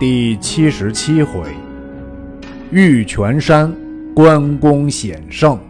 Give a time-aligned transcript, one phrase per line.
[0.00, 1.54] 第七十七回，
[2.70, 3.70] 玉泉山
[4.14, 5.60] 关公显圣，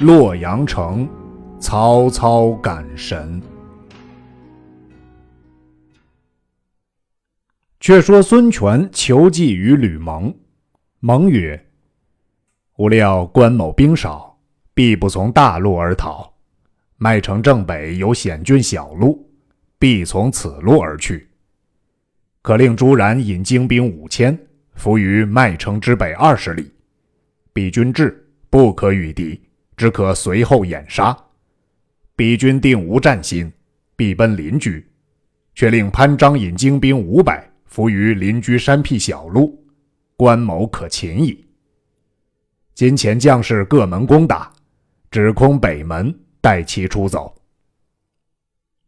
[0.00, 1.08] 洛阳城
[1.58, 3.40] 曹操赶神。
[7.80, 10.34] 却说孙权求计于吕蒙，
[11.00, 11.58] 蒙曰
[12.76, 14.36] ：“吾料关某兵少，
[14.74, 16.30] 必不从大路而逃。
[16.98, 19.26] 麦城正北有险峻小路，
[19.78, 21.26] 必从此路而去。”
[22.42, 24.38] 可令朱然引精兵五千，
[24.74, 26.72] 伏于麦城之北二十里。
[27.52, 29.40] 彼军至，不可与敌，
[29.76, 31.16] 只可随后掩杀。
[32.14, 33.52] 彼军定无战心，
[33.96, 34.84] 必奔邻居。
[35.54, 39.60] 却令潘璋引精兵五百，伏于邻居山僻小路，
[40.16, 41.44] 关某可擒矣。
[42.74, 44.52] 今前将士各门攻打，
[45.10, 47.34] 只空北门，待其出走。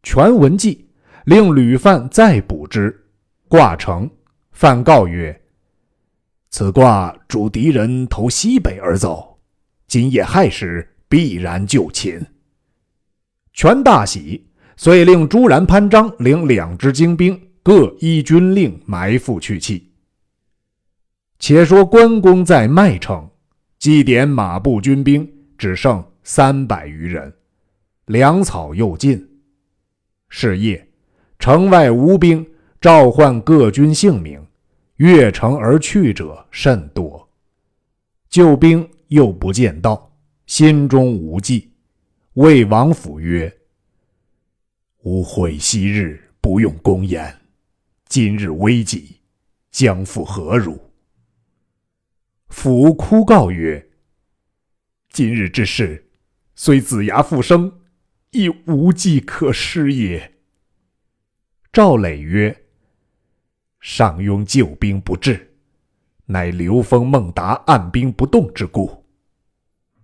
[0.03, 0.89] 全文记，
[1.25, 3.00] 令吕范再补之。
[3.51, 4.09] 卦成，
[4.53, 5.41] 范告曰
[6.51, 9.37] ：“此卦主敌人投西北而走，
[9.87, 12.25] 今夜亥时必然就擒。”
[13.51, 19.91] 权大喜，遂令朱然、潘璋领两支精兵，各依军令埋伏去气。
[21.37, 23.29] 且说关公在麦城，
[23.79, 27.33] 祭点马步军兵，只剩三百余人，
[28.05, 29.29] 粮草又尽。
[30.29, 30.87] 是夜，
[31.37, 32.47] 城外无兵。
[32.81, 34.43] 召唤各军姓名，
[34.95, 37.29] 越城而去者甚多。
[38.27, 41.71] 救兵又不见到，心中无计，
[42.33, 43.55] 魏王府曰
[45.05, 47.41] ：“吾悔昔日不用公言，
[48.07, 49.17] 今日危急，
[49.69, 50.91] 将复何如？”
[52.49, 53.91] 府哭告曰
[55.13, 56.09] ：“今日之事，
[56.55, 57.79] 虽子牙复生，
[58.31, 60.33] 亦无计可施也。”
[61.71, 62.57] 赵磊曰。
[63.81, 65.53] 上庸救兵不至，
[66.27, 69.03] 乃刘封、孟达按兵不动之故。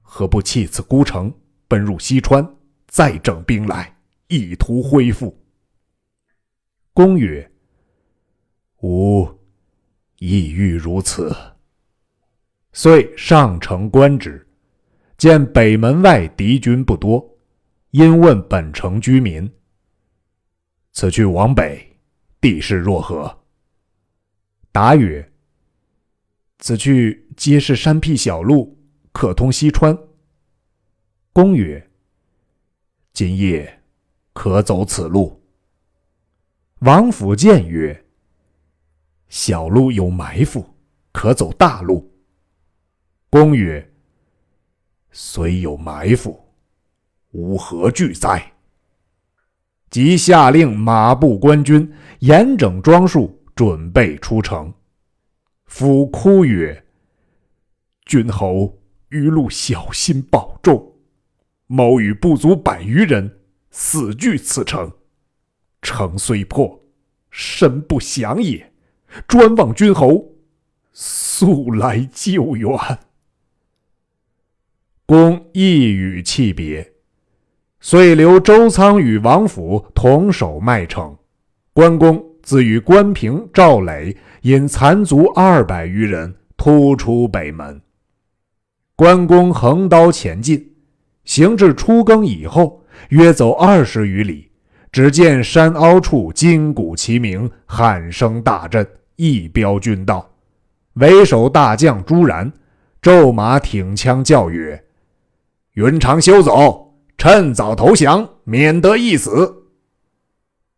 [0.02, 1.32] 何不弃此孤城，
[1.68, 2.56] 奔入西川，
[2.88, 3.96] 再整兵来，
[4.30, 5.40] 以图恢复？
[6.92, 7.52] 公曰
[8.82, 9.30] ：“吾
[10.18, 11.36] 意欲如此。”
[12.74, 14.48] 遂上城观之，
[15.18, 17.38] 见北门外敌军不多，
[17.92, 19.48] 因问本城居民
[20.94, 21.96] ：“此去往北，
[22.42, 23.37] 地势若何？”
[24.78, 25.28] 答曰
[26.62, 28.78] ：“此去皆是山僻小路，
[29.12, 29.98] 可通西川。”
[31.34, 31.90] 公曰
[33.12, 33.82] ：“今夜
[34.34, 35.42] 可走此路。”
[36.82, 38.06] 王府见曰
[39.30, 40.64] ：“小路有埋伏，
[41.12, 42.14] 可走大路。”
[43.32, 43.92] 公曰
[45.10, 46.40] ：“虽有埋伏，
[47.32, 48.54] 吾何惧哉？”
[49.90, 53.37] 即下令马步官军严整装束。
[53.57, 54.72] 准备出城，
[55.66, 56.85] 夫哭曰
[58.06, 58.78] ：“君侯
[59.09, 60.94] 余路小心保重。
[61.66, 63.40] 某与不足百余人，
[63.72, 64.91] 死据此城。
[65.81, 66.84] 城虽破，
[67.31, 68.72] 身不降也。
[69.28, 70.35] 专望君侯
[70.94, 72.69] 速来救援。”
[75.07, 76.94] 公一语气别，
[77.79, 81.18] 遂留周仓与王府同守麦城。
[81.74, 82.37] 关公。
[82.47, 87.81] 自与关平、赵磊引残卒二百余人突出北门。
[88.96, 90.72] 关公横刀前进，
[91.25, 94.50] 行至初更以后，约走二十余里，
[94.94, 98.88] 只见山凹处金鼓齐鸣，喊声大震，
[99.18, 100.25] 一彪军到。
[100.94, 102.50] 为首大将朱然
[103.02, 104.81] 骤马挺枪叫曰
[105.75, 109.66] ：“云长休走，趁早投降，免得一死。”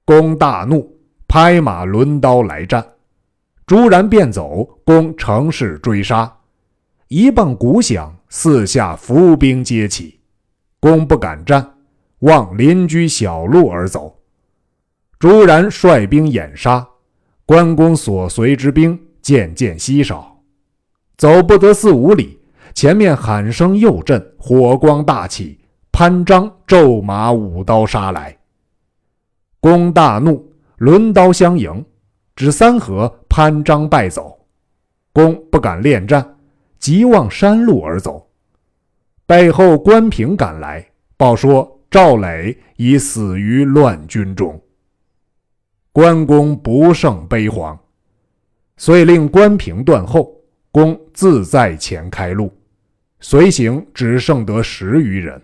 [0.03, 0.98] 公大怒。
[1.29, 2.83] 拍马抡刀来战，
[3.67, 6.37] 朱然便走，攻乘势追杀。
[7.07, 10.19] 一棒鼓响，四下伏兵皆起，
[10.79, 11.75] 公不敢战，
[12.21, 14.19] 望邻居小路而走。
[15.19, 16.87] 朱然率兵掩杀，
[17.45, 20.35] 关公所随之兵渐渐稀少。
[21.15, 22.39] 走不得四五里，
[22.73, 25.59] 前面喊声又震，火光大起，
[25.91, 28.35] 潘璋骤马舞刀杀来。
[29.59, 30.48] 公大怒。
[30.79, 31.85] 抡刀相迎，
[32.35, 34.47] 只三合，潘璋败走。
[35.11, 36.37] 公不敢恋战，
[36.77, 38.29] 急望山路而走。
[39.25, 44.59] 背后关平赶来，报说赵磊已死于乱军中。
[45.91, 47.77] 关公不胜悲惶，
[48.77, 50.33] 遂令关平断后，
[50.71, 52.53] 公自在前开路。
[53.19, 55.41] 随行只剩得十余人。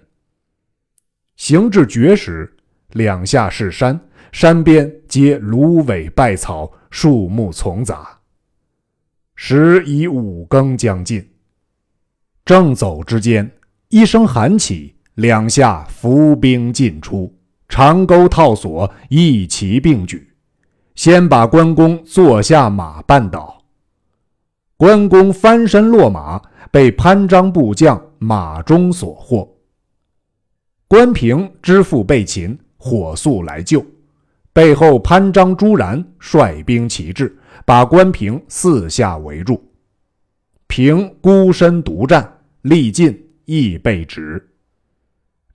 [1.35, 2.54] 行至绝时，
[2.95, 3.99] 两下是山。
[4.31, 8.19] 山边皆芦苇败草，树木丛杂，
[9.33, 11.25] 时已五更将近。
[12.43, 13.49] 正走之间，
[13.87, 17.33] 一声喊起，两下伏兵进出，
[17.69, 20.35] 长钩套索一齐并举，
[20.95, 23.63] 先把关公坐下马绊倒。
[24.75, 26.41] 关公翻身落马，
[26.71, 29.49] 被潘璋部将马忠所获。
[30.89, 33.83] 关平知父被擒，火速来救。
[34.53, 37.35] 背后潘璋、朱然率兵齐至，
[37.65, 39.59] 把关平四下围住。
[40.67, 44.47] 平孤身独战，力尽亦被止。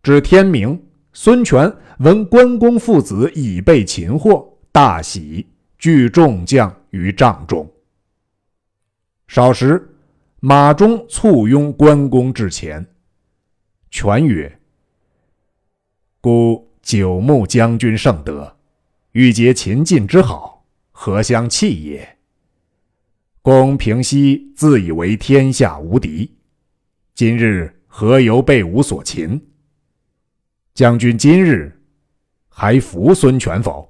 [0.02, 0.82] 至天明，
[1.12, 5.46] 孙权闻关公父子已被擒获，大喜，
[5.78, 7.70] 聚众将于帐中。
[9.28, 9.88] 少时，
[10.40, 12.84] 马忠簇拥关公至前，
[13.90, 14.58] 权曰。
[16.20, 18.56] 孤久慕将军圣德，
[19.12, 22.18] 欲结秦晋之好，何相弃也？
[23.42, 26.36] 公平西自以为天下无敌，
[27.14, 29.40] 今日何由被吾所擒？
[30.74, 31.80] 将军今日
[32.48, 33.88] 还服孙权否？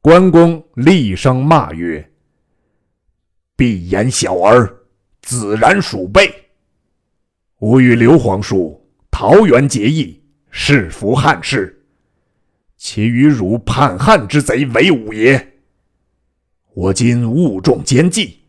[0.00, 2.12] 关公厉声骂曰
[3.56, 4.86] ：“闭眼小儿，
[5.22, 6.32] 自然鼠辈！
[7.58, 10.22] 吾与刘皇叔桃园结义。”
[10.58, 11.84] 是服汉室，
[12.78, 15.60] 其与汝叛汉之贼为伍也。
[16.72, 18.40] 我今误中奸计，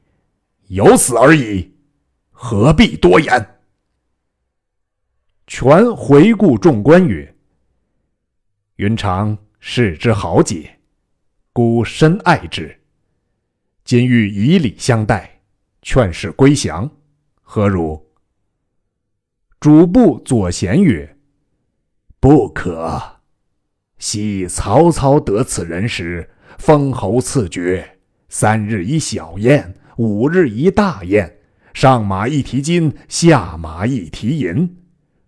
[0.70, 1.76] 有此而已，
[2.32, 3.60] 何必多言？
[5.48, 7.36] 权回顾众官曰
[8.78, 10.80] ：“云长视之豪杰，
[11.52, 12.80] 孤深爱之。
[13.84, 15.42] 今欲以礼相待，
[15.82, 16.90] 劝使归降，
[17.42, 18.02] 何如？”
[19.60, 21.17] 主簿左贤曰。
[22.28, 23.02] 不可。
[24.00, 31.38] 昔曹操得此人时，封侯赐爵，三日一小宴，五日一大宴，
[31.74, 34.76] 上马一提金，下马一提银，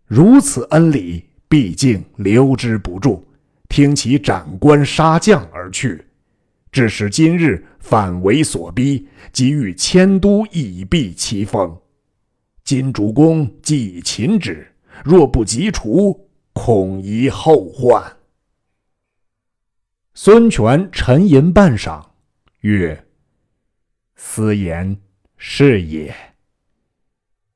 [0.07, 3.24] 如此恩礼，毕竟留之不住，
[3.69, 6.04] 听其斩官杀将而去。
[6.69, 11.78] 致使今日反为所逼，急欲迁都以避其锋。
[12.66, 14.68] 今主公既擒之，
[15.06, 16.25] 若不及除。
[16.62, 18.18] 恐疑后患。
[20.14, 22.06] 孙权沉吟半晌，
[22.60, 23.06] 曰
[24.18, 25.00] ：“斯言
[25.38, 26.14] 是也。”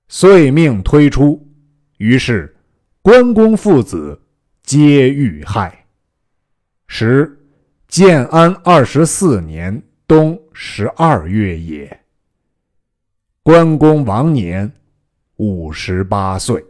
[0.07, 1.45] 遂命推出。
[1.97, 2.55] 于是
[3.01, 4.21] 关公父子
[4.63, 5.85] 皆遇害。
[6.87, 7.37] 时
[7.89, 11.99] 建安二十四年冬十二月也。
[13.43, 14.71] 关公亡年
[15.35, 16.65] 五十八岁。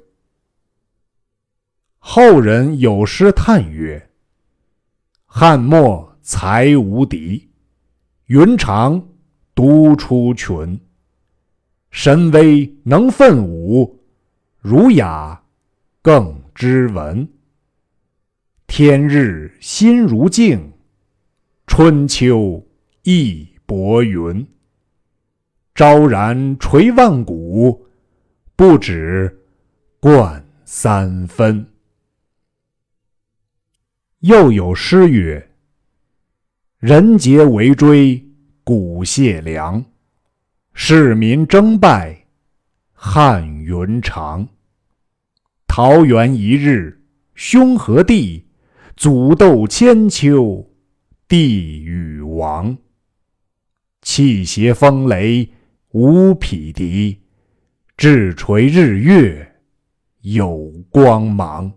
[2.05, 4.09] 后人有诗叹曰
[5.25, 7.49] ：“汉末才无敌，
[8.25, 9.07] 云长
[9.55, 10.77] 独出群。
[11.91, 14.03] 神威能奋武，
[14.59, 15.43] 儒雅
[16.01, 17.25] 更知文。
[18.67, 20.73] 天日新如镜，
[21.65, 22.67] 春秋
[23.03, 24.45] 义薄云。
[25.73, 27.87] 昭然垂万古，
[28.57, 29.45] 不止
[30.01, 31.65] 冠三分。”
[34.23, 35.49] 又有诗曰
[36.79, 38.25] ：“人杰为追
[38.63, 39.83] 鼓谢良，
[40.73, 42.25] 市民争拜
[42.93, 44.47] 汉云长。
[45.67, 47.03] 桃园一日
[47.35, 48.45] 兄和弟，
[48.95, 50.71] 祖斗千秋
[51.27, 52.77] 帝与王。
[54.03, 55.51] 气胁风雷
[55.91, 57.19] 无匹敌，
[57.97, 59.55] 志垂日月
[60.21, 61.69] 有光芒。”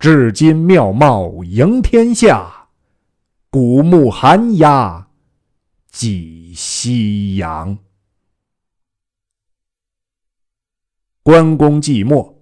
[0.00, 2.68] 至今妙貌迎天下，
[3.50, 5.10] 古木寒鸦
[5.90, 7.76] 几夕阳。
[11.22, 12.34] 关公寂寞，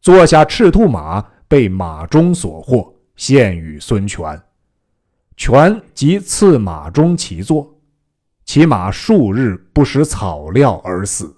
[0.00, 4.42] 坐下赤兔马，被马忠所获，献与孙权。
[5.36, 7.80] 权即赐马忠骑坐，
[8.44, 11.36] 骑马数日不食草料而死。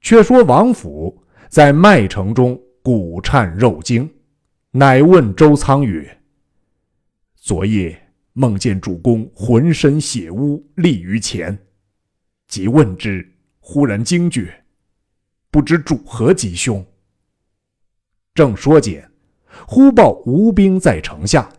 [0.00, 2.58] 却说王府在麦城中。
[2.84, 4.10] 骨颤肉惊，
[4.72, 6.18] 乃问周仓曰
[7.34, 7.98] ：“昨夜
[8.34, 11.58] 梦见主公浑身血污，立于前。
[12.46, 13.26] 即问之，
[13.58, 14.64] 忽然惊觉，
[15.50, 16.84] 不知主何吉凶。”
[18.34, 19.10] 正说间，
[19.66, 21.50] 忽报吴兵在城下，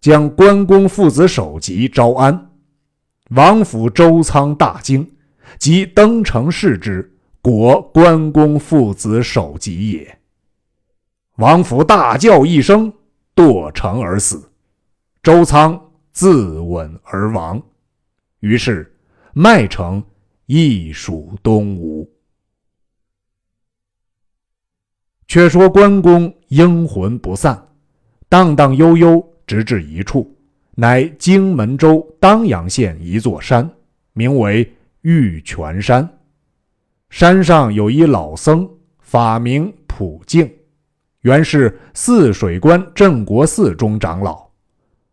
[0.00, 2.52] 将关公父子首级招安。
[3.30, 5.16] 王府周仓大惊，
[5.58, 10.19] 即登城视之，果关公父子首级也。
[11.40, 12.92] 王府大叫一声，
[13.34, 14.50] 堕城而死。
[15.22, 17.58] 周仓自刎而亡。
[18.40, 18.94] 于是
[19.32, 20.04] 麦城
[20.44, 22.06] 亦属东吴。
[25.28, 27.68] 却说关公英魂不散，
[28.28, 30.36] 荡荡悠悠，直至一处，
[30.72, 33.66] 乃荆门州当阳县一座山，
[34.12, 34.70] 名为
[35.00, 36.06] 玉泉山。
[37.08, 38.68] 山上有一老僧，
[38.98, 40.52] 法名普净，
[41.22, 44.48] 原是泗水关镇国寺中长老，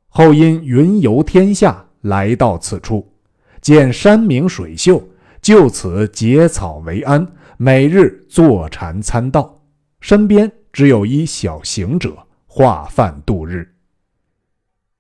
[0.08, 3.12] 后因云游天下，来到此处，
[3.60, 5.06] 见山明水秀，
[5.42, 9.62] 就此结草为庵，每日坐禅参道。
[10.00, 13.68] 身边只有一小行者化饭度日。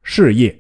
[0.03, 0.59] 是夜，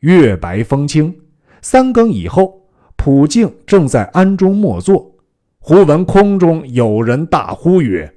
[0.00, 1.14] 月白风清，
[1.62, 5.14] 三更以后，普净正在庵中默坐，
[5.60, 8.12] 忽闻空中有人大呼曰：“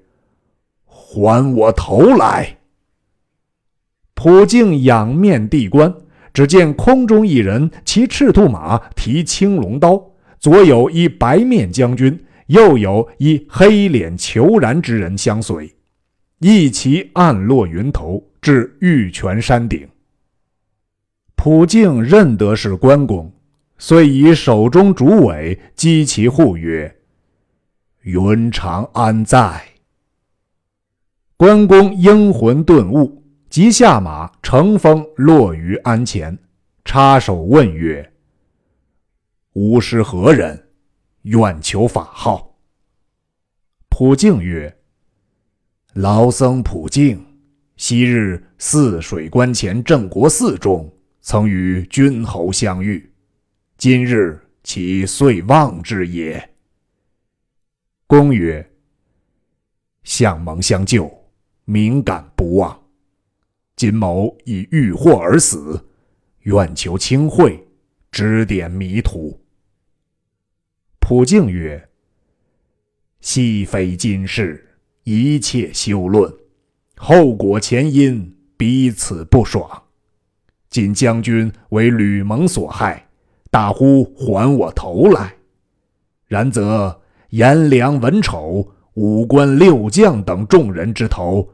[1.10, 2.58] 还我头来！”
[4.14, 5.94] 普净仰面地观，
[6.34, 12.20] 只见空中一人骑赤兔马，提青龙刀，左有一白面将军。
[12.48, 15.76] 右有一黑脸虬髯之人相随，
[16.40, 19.86] 一骑暗落云头，至玉泉山顶。
[21.36, 23.30] 普净认得是关公，
[23.78, 26.96] 遂以手中竹苇击其护曰
[28.04, 29.62] ：“云长安在？”
[31.38, 36.36] 关公英魂顿悟，即下马乘风落于鞍前，
[36.84, 38.12] 插手问曰
[39.54, 40.70] ：“吾师何人？”
[41.22, 42.58] 愿求法号。
[43.90, 44.80] 普净曰
[45.94, 47.24] ：“老僧普净，
[47.76, 50.92] 昔日泗水关前镇国寺中，
[51.22, 53.14] 曾与君侯相遇，
[53.78, 56.50] 今日其遂忘之也。”
[58.08, 58.68] 公曰
[60.04, 61.12] ：“相蒙相救，
[61.70, 62.80] 敏感不忘。
[63.76, 65.86] 金某已遇祸而死，
[66.44, 67.68] 愿求清慧，
[68.10, 69.42] 指点迷途。”
[71.00, 71.90] 普净曰
[73.20, 76.34] ：“昔非今世，一切休论，
[76.96, 79.84] 后果前因，彼此不爽。
[80.70, 83.10] 今将军为吕蒙所害，
[83.52, 85.36] 大呼还我头来。
[86.28, 91.50] 然则颜良、文丑、五关六将等众人之头，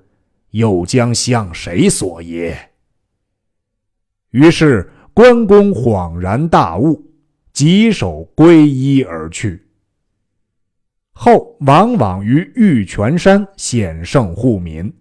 [0.53, 2.71] 又将向谁索耶？”
[4.31, 7.11] 于是关公恍然大悟。
[7.53, 9.67] 稽首皈依而去。
[11.11, 14.91] 后往往于玉泉山显圣护民，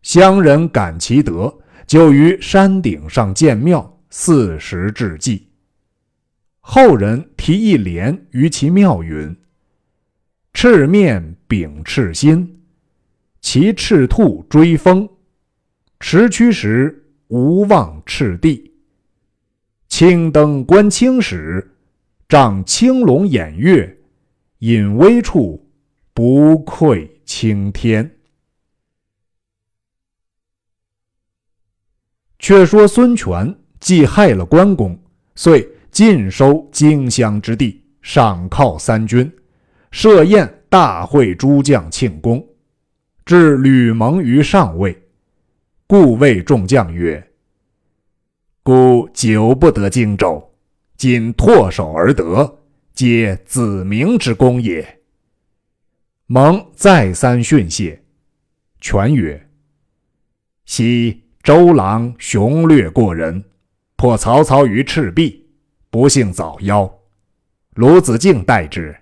[0.00, 1.54] 乡人感其德，
[1.86, 5.50] 就于山顶上建庙，四时致祭。
[6.60, 9.36] 后人题一联于其庙云
[10.54, 12.57] ：“赤面秉赤心，
[13.50, 15.08] 骑赤兔追风，
[16.00, 18.74] 驰驱时无忘赤地，
[19.88, 21.74] 青灯观青史。”
[22.28, 23.98] 仗青龙偃月，
[24.58, 25.66] 隐微处，
[26.12, 28.18] 不愧青天。
[32.38, 35.02] 却说孙权既害了关公，
[35.34, 39.32] 遂尽收荆襄之地，赏犒三军，
[39.90, 42.46] 设宴大会诸将庆功，
[43.28, 45.02] 置吕蒙于上位，
[45.86, 47.30] 故谓众将曰
[48.64, 50.42] ：“故久不得荆州。”
[50.96, 52.60] 今唾手而得，
[52.94, 55.00] 皆子明之功也。
[56.24, 58.02] 蒙再三训谢，
[58.80, 59.50] 权曰
[60.64, 63.44] ：“昔周郎雄略过人，
[63.96, 65.46] 破曹操于赤壁，
[65.90, 66.90] 不幸早夭。
[67.74, 68.96] 鲁子敬代之。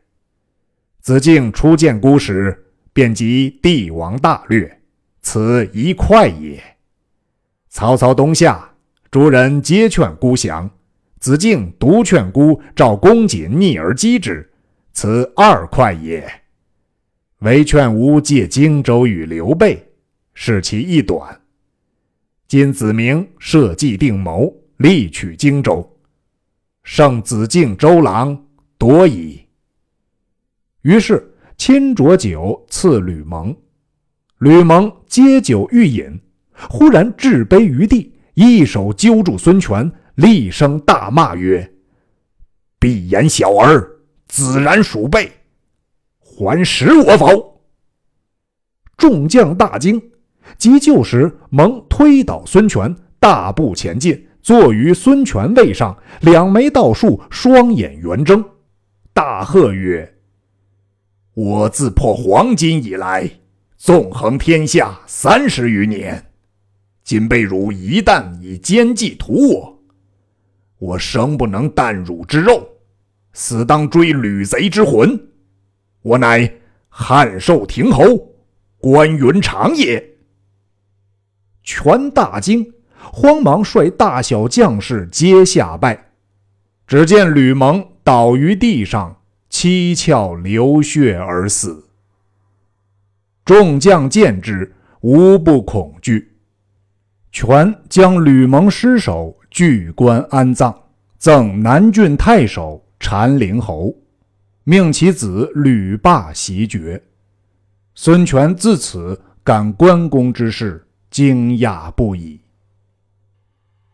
[1.00, 2.66] 子敬初见孤时，
[2.97, 4.81] 便及帝王大略，
[5.21, 6.59] 此一快也。
[7.69, 8.71] 曹操东下，
[9.11, 10.71] 诸人皆劝孤降。”
[11.21, 14.50] 子敬独劝孤召公瑾逆而击之，
[14.95, 16.26] 此二快也。
[17.41, 19.87] 唯劝吾借荆州与刘备，
[20.33, 21.38] 是其一短。
[22.49, 25.99] 今子明设计定谋，力取荆州，
[26.83, 28.47] 胜子敬周郎
[28.79, 29.45] 多矣。
[30.81, 33.57] 于是亲酌酒赐吕蒙，
[34.39, 36.21] 吕蒙接酒欲饮，
[36.69, 39.91] 忽然置杯于地，一手揪住孙权。
[40.17, 41.75] 厉声大骂曰
[42.81, 43.87] ：“闭眼小儿，
[44.29, 45.31] 自然鼠辈，
[46.19, 47.61] 还食我否？”
[48.97, 50.01] 众将大惊，
[50.57, 58.43] 急救时，蒙推倒孙权，大步前进，坐于孙权位上，两眉倒竖，双眼圆睁，
[59.13, 60.16] 大喝曰
[61.37, 63.31] ：“我自破黄巾以来，
[63.76, 66.31] 纵横天下三十余年，
[67.05, 69.83] 今被汝一旦以奸计屠我。”
[70.81, 72.66] 我生不能啖汝之肉，
[73.35, 75.28] 死当追吕贼之魂。
[76.00, 76.50] 我乃
[76.88, 78.02] 汉寿亭侯
[78.78, 80.02] 关云长也。”
[81.62, 82.73] 权大惊，
[83.12, 86.12] 慌忙率大小将士皆下拜。
[86.87, 89.21] 只见吕蒙倒于地上，
[89.59, 91.89] 七窍流血而死。
[93.43, 96.37] 众将见之，无不恐惧。
[97.33, 100.79] 权将吕蒙尸首据棺安葬，
[101.17, 103.95] 赠南郡太守禅陵侯，
[104.65, 107.03] 命其子吕霸袭爵。
[107.95, 112.39] 孙权自此感关公之事，惊讶不已。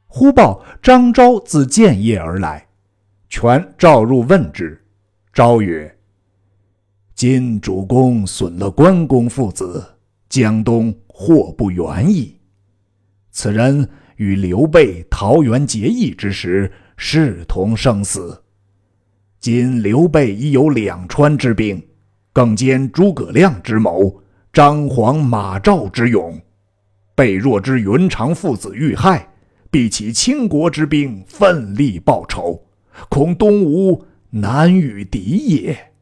[0.08, 2.66] 忽报张昭自建业而来，
[3.28, 4.84] 权召入问之，
[5.32, 5.90] 昭曰。
[7.14, 9.82] 今主公损了关公父子，
[10.28, 12.36] 江东祸不远矣。
[13.30, 18.42] 此人与刘备桃园结义之时，视同生死。
[19.40, 21.82] 今刘备已有两川之兵，
[22.34, 24.22] 更兼诸葛亮之谋，
[24.52, 26.38] 张黄马赵之勇。
[27.14, 29.32] 备若知云长父子遇害，
[29.70, 32.62] 必起倾国之兵，奋力报仇，
[33.08, 35.20] 恐东吴难与敌
[35.56, 35.92] 也。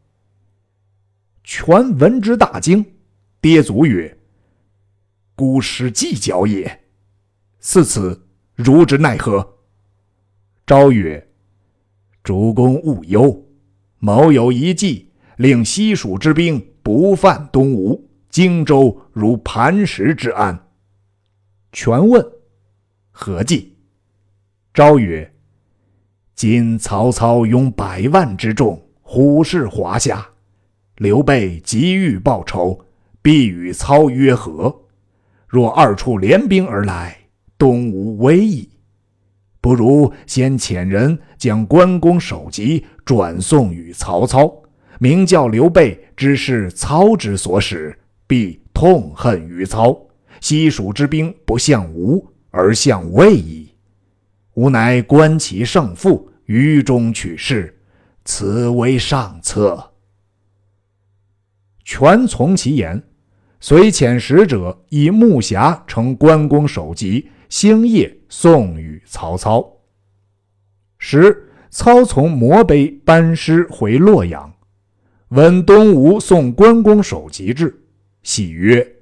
[1.42, 2.94] 权闻之大惊，
[3.40, 4.16] 跌足曰
[5.34, 6.84] ：“孤失计较也。
[7.58, 9.58] 似此，如之奈何？”
[10.64, 11.28] 昭曰
[12.22, 13.48] ：“主公勿忧，
[13.98, 20.68] 某有一计，令西蜀之兵不犯东吴，荆州如磐石之安。”
[21.72, 22.24] 权问
[23.10, 23.76] ：“何计？”
[24.72, 25.34] 昭曰
[26.42, 30.26] ：“今曹操拥百万之众，虎视华夏。”
[30.96, 32.80] 刘备急欲报仇，
[33.20, 34.74] 必与操约和。
[35.46, 37.14] 若二处联兵而来，
[37.58, 38.70] 东吴危矣。
[39.60, 44.50] 不如先遣人将关公首级转送与曹操，
[44.98, 47.94] 明教刘备知是操之所使，
[48.26, 49.94] 必痛恨于操。
[50.40, 53.68] 西蜀之兵不向吴，而向魏矣。
[54.54, 57.78] 吾乃观其胜负，于中取势，
[58.24, 59.92] 此为上策。
[61.84, 63.00] 权从其言，
[63.60, 69.64] 遂遣使者以木匣盛关公首级，星夜送与曹操。
[70.98, 74.52] 时操从摩碑班师回洛阳，
[75.28, 77.80] 闻东吴送关公首级至，
[78.24, 78.96] 喜曰：“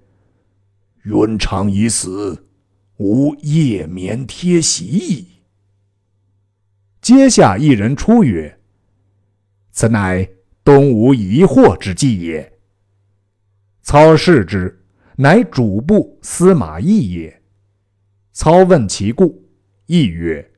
[1.03, 2.47] 云长已死，
[2.99, 5.29] 吾夜眠贴席矣。”
[7.09, 8.59] 阶下一人出曰
[9.73, 10.29] ：“此乃
[10.63, 12.53] 东吴疑惑之计也。”
[13.81, 14.85] 操视之，
[15.17, 17.43] 乃主簿司马懿也。
[18.35, 19.43] 操问其故，
[19.87, 20.51] 懿曰：“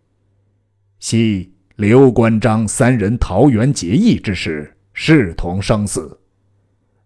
[0.98, 6.18] 昔刘关张三人桃园结义之时，视同生死。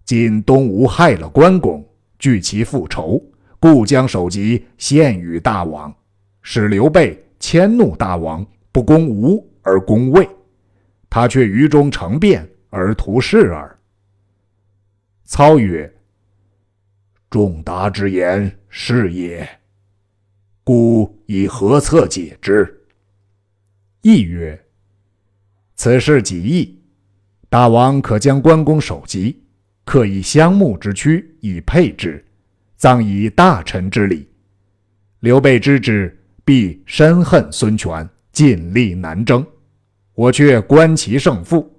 [0.07, 1.87] 今东吴害了关公，
[2.18, 3.22] 据其复仇，
[3.61, 5.94] 故将首级献与大王，
[6.40, 10.29] 使刘备迁怒大王，不攻吴而攻魏。
[11.09, 13.79] 他却于中成变而图事耳。”
[15.23, 15.89] 操曰。
[17.31, 19.49] 仲达之言是也，
[20.63, 22.87] 故以何策解之？
[24.03, 24.65] 亦曰：
[25.75, 26.81] 此事极易，
[27.49, 29.43] 大王可将关公首级，
[29.85, 32.25] 刻以香木之躯以配之，
[32.77, 34.29] 葬以大臣之礼。
[35.19, 39.47] 刘备知之，必深恨孙权，尽力南征。
[40.12, 41.73] 我却观其胜负，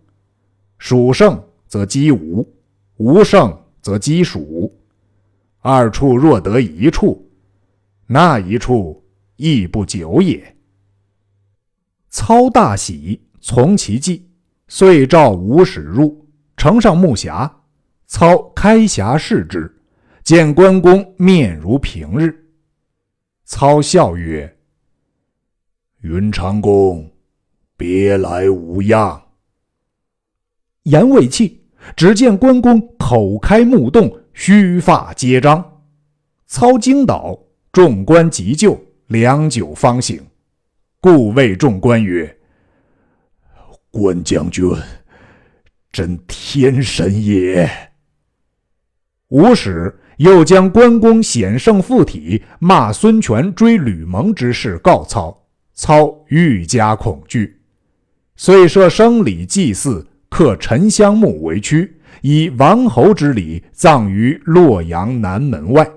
[0.78, 2.52] 蜀胜则击吴，
[2.98, 4.76] 吴胜则击蜀。
[5.60, 7.30] 二处若得一处，
[8.08, 9.04] 那一处
[9.36, 10.56] 亦不久也。
[12.10, 14.30] 操大喜，从其计，
[14.68, 17.52] 遂召吴使入，呈上木匣。
[18.08, 19.82] 操开匣视之，
[20.24, 22.48] 见关公面如平日。
[23.46, 24.55] 操笑曰
[26.08, 27.12] ：“云长公，
[27.76, 29.20] 别来无恙。”
[30.84, 31.63] 言未弃，
[31.96, 34.22] 只见关公口开目动。
[34.32, 35.82] 须发皆张，
[36.46, 37.39] 操惊倒，
[37.72, 40.22] 众官急救，良久方醒，
[41.00, 42.38] 故谓众官曰
[43.89, 44.70] ：“关将军，
[45.91, 47.68] 真天神也。”
[49.30, 55.45] 吴使又将关公险胜附体，骂孙权追吕蒙之事告操，
[55.76, 57.60] 操愈加恐惧，
[58.36, 62.00] 遂设生礼祭祀，刻沉香木为躯。
[62.22, 65.88] 以王侯之礼葬于洛阳南门外，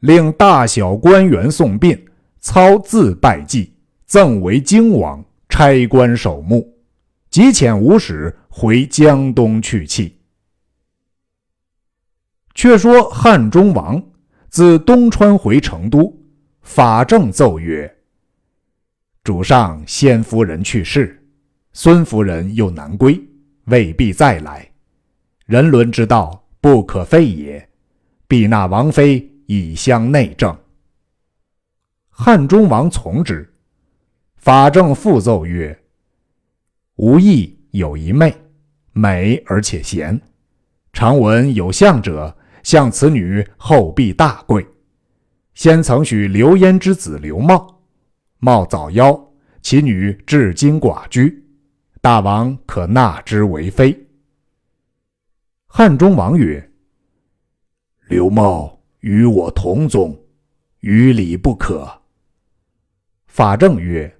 [0.00, 2.04] 令大小官员送殡，
[2.40, 3.72] 操自拜祭，
[4.04, 6.76] 赠为荆王，差官守墓。
[7.30, 10.18] 即遣五使回江东去气。
[12.54, 14.02] 却说汉中王
[14.48, 16.14] 自东川回成都，
[16.60, 17.95] 法正奏曰
[19.26, 21.20] ：“主上先夫人去世，
[21.72, 23.20] 孙夫人又难归，
[23.64, 24.70] 未必再来。
[25.46, 27.68] 人伦之道不可废也，
[28.28, 30.56] 必纳王妃以相内政。”
[32.08, 33.52] 汉中王从之。
[34.36, 35.76] 法正复奏曰
[36.94, 38.32] ：“吾意有一妹，
[38.92, 40.20] 美而且贤。
[40.92, 44.64] 常闻有相者，向此女后必大贵。
[45.54, 47.75] 先曾许刘焉之子刘茂，
[48.38, 49.20] 茂早夭，
[49.62, 51.44] 其女至今寡居，
[52.00, 54.06] 大王可纳之为妃。”
[55.66, 56.72] 汉中王曰
[58.08, 60.18] ：“刘茂与我同宗，
[60.80, 62.02] 于礼不可。”
[63.26, 64.12] 法正曰。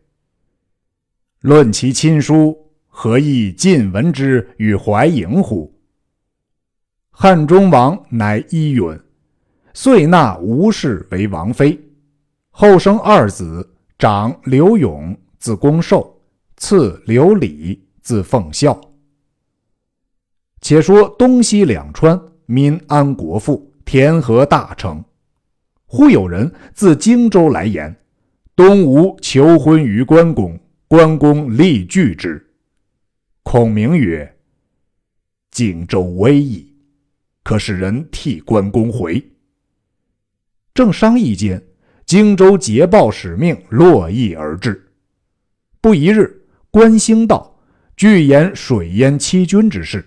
[1.40, 5.72] 论其亲疏，何以晋闻之与怀迎乎？
[7.10, 9.00] 汉中王乃伊允，
[9.72, 11.80] 遂纳吴氏为王妃。
[12.50, 16.20] 后生二子，长刘永，字公寿；
[16.58, 18.78] 次刘礼，字奉孝。
[20.60, 25.02] 且说东西两川，民安国富，田禾大成。
[25.86, 27.96] 忽有人自荆州来言，
[28.54, 30.60] 东吴求婚于关公。
[30.88, 32.54] 关公立拒之。
[33.42, 34.36] 孔明曰
[35.50, 36.76] ：“荆州危矣，
[37.42, 39.32] 可使人替关公回。”
[40.72, 41.65] 正商议间，
[42.06, 44.90] 荆州捷报使命络绎而至。
[45.80, 47.58] 不一日，关兴道，
[47.96, 50.02] 据言水淹七军之事。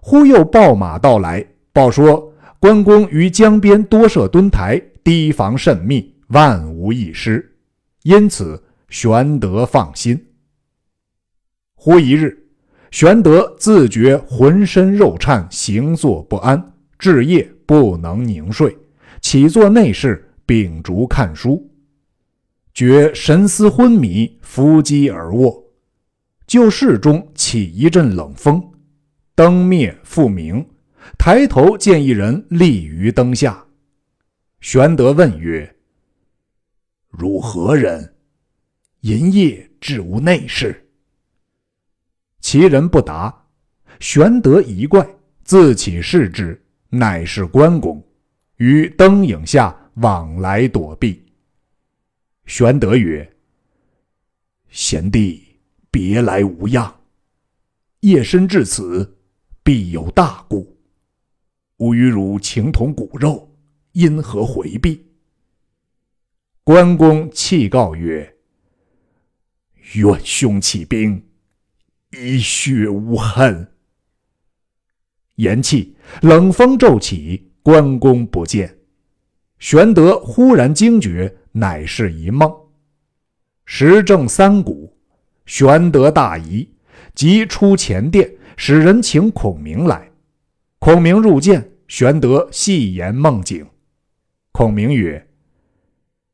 [0.00, 7.56] 忽又报马到来，报说关公于江边多设墩台，堤防甚密，万无一失。
[8.04, 8.62] 因此。
[8.90, 10.24] 玄德放心。
[11.74, 12.46] 忽一日，
[12.92, 18.76] 玄德自觉浑身肉颤，行坐不安，至夜不能宁睡，
[19.20, 21.70] 起坐内室，秉烛看书，
[22.72, 25.62] 觉神思昏迷，伏击而卧。
[26.46, 28.62] 就室中起一阵冷风，
[29.34, 30.66] 灯灭复明，
[31.18, 33.66] 抬头见一人立于灯下。
[34.60, 35.76] 玄德问曰
[37.08, 38.14] ：“汝何人？”
[39.00, 40.88] 银夜至无内事，
[42.40, 43.46] 其人不答。
[44.00, 45.06] 玄德疑怪，
[45.44, 48.02] 自起视之，乃是关公，
[48.56, 51.24] 于灯影下往来躲避。
[52.46, 53.36] 玄德曰
[54.68, 55.42] ：“贤弟
[55.90, 56.94] 别来无恙，
[58.00, 59.18] 夜深至此，
[59.62, 60.76] 必有大故。
[61.78, 63.56] 吾与汝情同骨肉，
[63.92, 65.06] 因何回避？”
[66.64, 68.30] 关公泣告曰。
[69.94, 71.22] 愿兄起兵，
[72.12, 73.70] 以血无恨。
[75.34, 78.73] 言讫，冷风骤起，关公不见。
[79.58, 82.52] 玄德忽然惊觉，乃是一梦。
[83.64, 84.94] 时正三鼓，
[85.46, 86.68] 玄德大疑，
[87.14, 90.10] 即出前殿，使人请孔明来。
[90.78, 93.66] 孔明入见，玄德细言梦境。
[94.52, 95.26] 孔明曰：“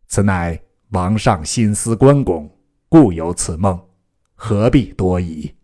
[0.08, 2.50] 此乃王上心思关公。”
[2.90, 3.80] 故有此梦，
[4.34, 5.54] 何必多疑？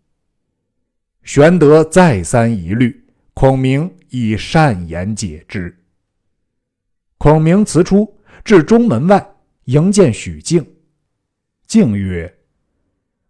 [1.23, 5.77] 玄德再三疑虑，孔明以善言解之。
[7.17, 10.65] 孔明辞出，至中门外迎见许靖。
[11.65, 12.31] 靖曰：“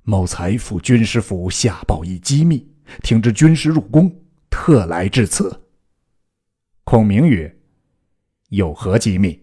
[0.04, 2.69] 某才赴军师府下报一机密，
[3.02, 4.13] 听知军师入宫，
[4.50, 5.63] 特来至此。”
[6.84, 7.58] 孔明曰
[8.50, 9.41] ：“有何机密？”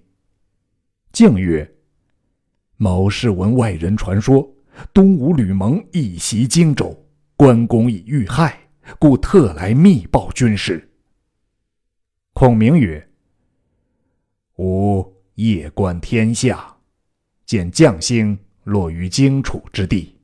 [1.10, 1.68] 靖曰：
[2.76, 4.48] 某是闻外人传说，
[4.92, 8.58] 东吴吕蒙一袭荆州，关公已遇害，
[8.98, 10.90] 故特来密报军师。
[12.32, 13.08] 孔明曰
[14.56, 16.76] ：“吾夜观天下，
[17.44, 20.16] 见将星落于荆楚之地，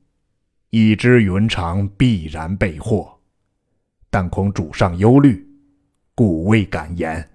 [0.70, 3.18] 已知云长必然被祸，
[4.10, 5.46] 但恐主上忧虑，
[6.14, 7.30] 故未敢言。”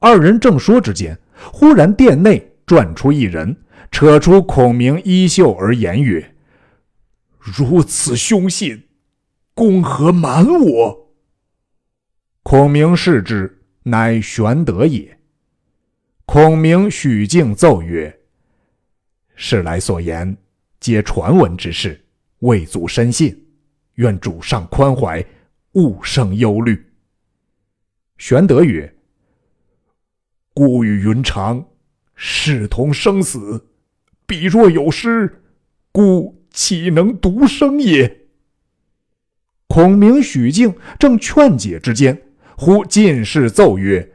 [0.00, 1.18] 二人正说之间，
[1.52, 2.48] 忽然殿内。
[2.64, 6.36] 转出一人，扯出孔明衣袖而言曰
[7.38, 8.84] ：“如此凶信，
[9.52, 11.12] 公何瞒我？”
[12.44, 15.18] 孔明视之，乃玄德也。
[16.32, 18.20] 孔明许敬奏曰
[19.36, 20.34] ：“世来所言，
[20.80, 22.02] 皆传闻之事，
[22.38, 23.38] 未足深信，
[23.96, 25.22] 愿主上宽怀，
[25.72, 26.86] 勿生忧虑。”
[28.16, 28.94] 玄德曰
[30.54, 31.62] ：“孤与云长。”
[32.16, 33.66] 视同生死，
[34.24, 35.42] 彼若有失，
[35.92, 38.20] 孤岂能独生也？
[39.66, 42.22] 孔明、许靖正劝解之间，
[42.56, 44.14] 忽进士奏曰：“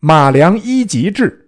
[0.00, 1.38] 马良一急至。”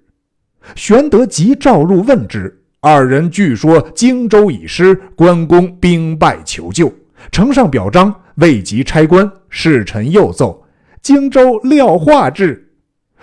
[0.75, 2.63] 玄德即召入问之。
[2.81, 6.93] 二人据说荆州已失，关公兵败求救，
[7.33, 9.31] 呈上表彰，未及差官。
[9.49, 10.67] 侍臣又奏
[11.01, 12.73] 荆州廖化至。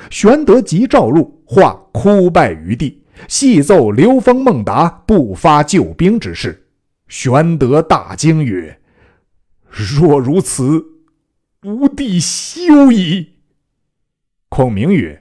[0.10, 6.66] 玄德即召入，化哭拜于地，细奏刘封、孟达不发救兵之事。
[7.08, 8.80] 玄德大惊曰
[9.70, 10.84] ：“若如此，
[11.64, 13.34] 吾弟休矣。”
[14.50, 15.21] 孔明曰：“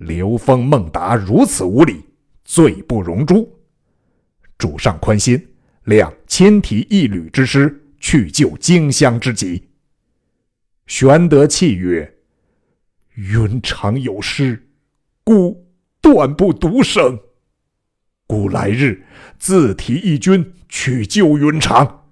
[0.00, 2.04] 刘封、孟达如此无礼。”
[2.42, 3.48] 罪不容诛，
[4.58, 5.40] 主上宽心，
[5.84, 9.68] 谅千提一旅之师去救荆襄之急。
[10.88, 12.12] 玄德泣曰
[13.14, 14.68] ：“云长有失，
[15.22, 15.64] 故
[16.00, 17.16] 断不独生。
[18.26, 19.06] 故来日
[19.38, 22.08] 自提一军去救云长。”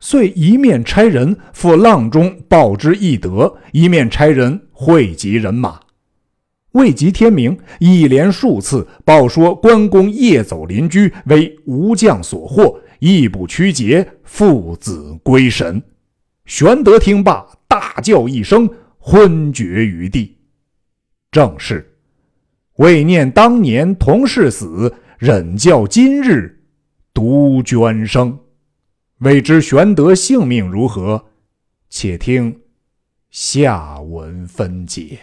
[0.00, 5.80] 遂一面差人赴阆中报之翼德，一面差人汇集人马。
[6.76, 15.82] 未及天明，一连数次报说关公夜走邻居，为吴将所获，亦不屈节，父子归神。
[16.44, 20.36] 玄德听罢，大叫一声，昏厥于地。
[21.30, 21.96] 正是：
[22.76, 26.62] 为念当年同是死，忍教今日
[27.14, 28.38] 独捐生。
[29.20, 31.24] 未知玄德性命如何？
[31.88, 32.60] 且听
[33.30, 35.18] 下文分解。